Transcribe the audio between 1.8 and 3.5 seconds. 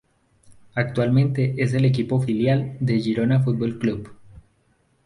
equipo filial del Girona